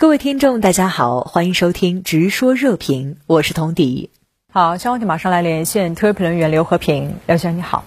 [0.00, 4.08] 各位听众，大家好，欢迎收听《直说热评》，我是童迪。
[4.50, 7.84] 好，消息马上来连线特约评论员刘和平，刘先生你好。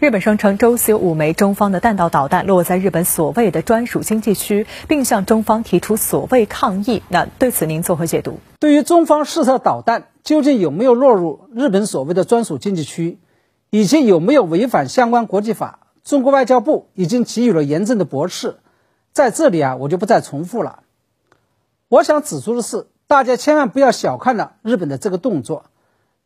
[0.00, 7.04] 日本声称周四有五枚中方的弹道导弹落在日本所谓的专属经济区，并向中方提出所谓抗议。
[7.08, 8.40] 那对此您作何解读？
[8.58, 13.20] 对于中方试射导弹究竟有没有落入日本所谓的专属经济区，
[13.70, 18.56] 以及有没有违反相关国际法，中国外交部已经给予了严正的驳斥。
[19.12, 20.80] 在这里啊，我就不再重复了。
[21.88, 25.64] 我想指出的是，大家千万不要小看了日本的这个动作，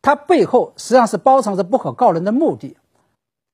[0.01, 2.75] 它背后实际上是包藏着不可告人的目的。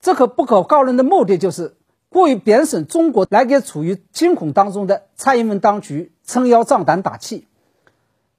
[0.01, 1.75] 这个不可告人的目的就是
[2.09, 7.45] 过于贬损中国，来给处于惊恐当中的蔡英文当局撑腰壮胆打气。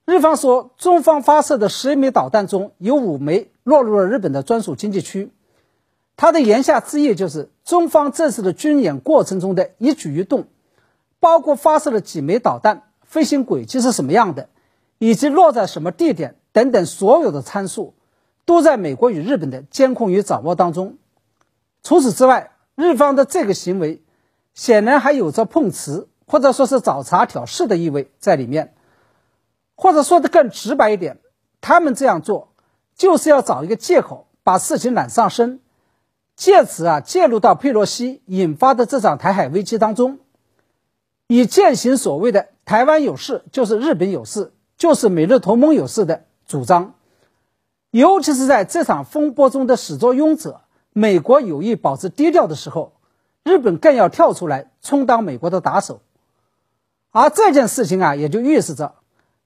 [0.05, 5.31] 日方说，中方发射的十枚导弹中有五枚落入了日本的专属经济区，
[6.17, 10.47] 它的言下之意就是中方这次的军演过程中的一举一动，
[11.21, 12.90] 包括发射了几枚导弹。
[13.11, 14.49] 飞行轨迹是什么样的，
[14.99, 17.95] 以及落在什么地点等等，所有的参数
[18.45, 20.97] 都在美国与日本的监控与掌握当中。
[21.83, 24.01] 除此之外，日方的这个行为
[24.55, 28.75] 显然还有着碰瓷或者说是找茬挑事的意味在里面，
[29.75, 31.19] 或者说的更直白一点，
[31.61, 32.53] 他们这样做
[32.95, 35.59] 就是要找一个借口把事情揽上身，
[36.37, 40.21] 借此啊介入到佩洛西引发的这场台海危机当中。
[41.27, 46.95] 以践行所谓的“台湾有事就是日本有事，就是美日同盟有事”的主张，
[47.91, 50.61] 尤其是在这场风波中的始作俑者
[50.93, 52.93] 美国有意保持低调的时候，
[53.43, 56.01] 日本更要跳出来充当美国的打手。
[57.11, 58.95] 而这件事情啊，也就预示着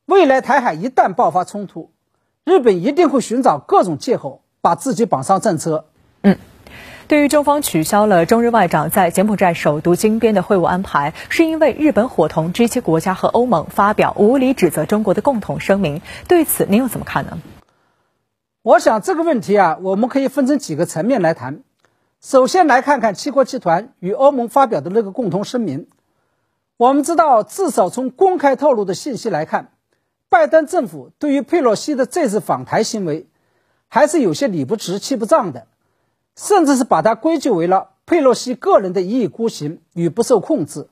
[0.05, 1.93] 未来台海一旦爆发冲突，
[2.45, 5.87] 日本一定会寻找各种借口把自己绑上战车。
[6.21, 6.37] 嗯。
[7.07, 16.01] 对于中方取消了中日外长在柬埔寨首都金边的会晤安排，是因为日本伙同 G7 国家和欧盟发表无理指责中国的共同声明。
[16.29, 17.39] 对此，您又怎么看呢？
[18.63, 21.61] 我想这个问题啊，我们可以分成几个层面来谈。
[22.23, 25.89] 首先来看看七国集团与欧盟发表的那个共同声明。
[26.79, 29.73] 我们知道，至少从公开透露的信息来看，
[30.31, 33.27] 拜登政府对于佩洛西的这次访台行为，
[33.89, 35.67] 还是有些理不直气不胀的。
[36.37, 40.89] 甚至是把它归咎为了佩洛西个人的一意孤行与不受控制，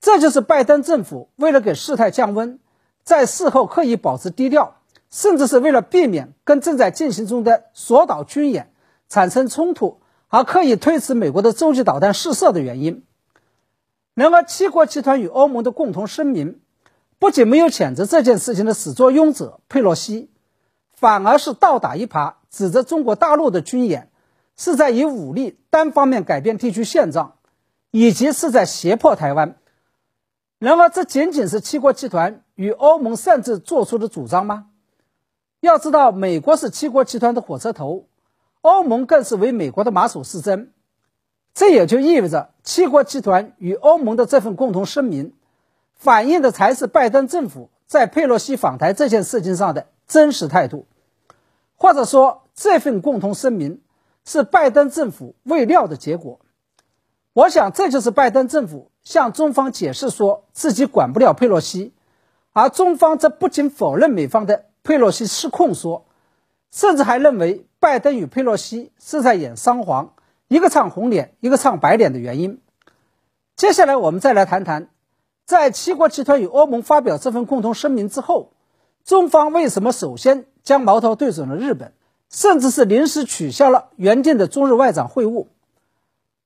[0.00, 2.58] 这就是拜登政府为了给事态降温，
[3.04, 4.76] 在事后刻意保持低调，
[5.10, 8.72] 甚至是为了避免跟正在进行中的索岛军演
[9.08, 13.04] 产生冲突，而刻意推迟美国的洲际导弹试射的原因。
[14.14, 16.60] 然而，七国集团与欧盟的共同声明
[17.18, 20.30] 不仅没有谴责这件事情的始作俑者佩洛西，
[20.94, 24.10] 反而是倒打一耙，指责中国大陆的军演。
[24.56, 27.34] 是在以武力单方面改变地区现状，
[27.90, 29.56] 以及是在胁迫台湾。
[30.58, 34.68] 然而，这仅仅是七国集团与欧盟擅自做出的主张吗？
[35.60, 38.06] 要知道，美国是七国集团的火车头，
[38.62, 40.68] 欧盟更是为美国的马首是瞻。
[41.52, 45.34] 这也就意味着，七国集团与欧盟的这份共同声明，
[45.94, 50.86] 反映的才是拜登政府在佩洛西访台这件事情上的真实态度，
[51.76, 53.82] 或者说，这份共同声明。
[54.26, 56.40] 是拜登政府未料的结果，
[57.32, 61.94] 我想这就是拜登政府向中方解释说自己管不了佩洛西，
[62.52, 66.04] 而中方则不仅否认美方的佩洛西失控说，
[66.72, 70.14] 甚至还认为拜登与佩洛西是在演双簧，
[70.48, 72.60] 一个唱红脸，一个唱白脸的原因。
[73.54, 74.88] 接下来我们再来谈谈，
[75.44, 78.50] 在七国集团与欧盟发表这份共同声明之后，
[79.04, 81.92] 中方为什么首先将矛头对准了日本？
[82.30, 85.46] 甚至是临时取消了原定的中日外长会晤，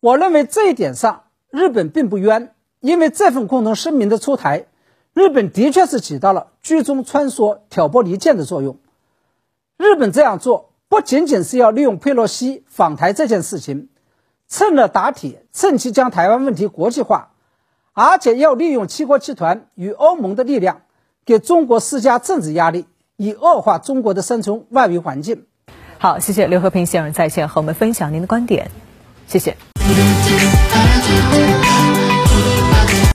[0.01, 4.67] 我认为这一点上日本并不冤，因为这份共同声明的出台，
[5.15, 8.79] 日本的确是起到了居中穿梭、挑拨离间的作用。
[9.77, 13.89] 日本这样做不仅仅是要利用佩洛西访台这件事情，
[14.49, 17.31] 趁热打铁，趁机将台湾问题国际化，
[17.95, 20.83] 而且要利用七国集团与欧盟的力量，
[21.25, 22.87] 给中国施加政治压力，
[23.17, 25.47] 以恶化中国的生存外围环境。
[26.03, 28.67] 好，谢谢刘和平先生在线和我们分享您的观点，
[29.27, 29.55] 谢谢。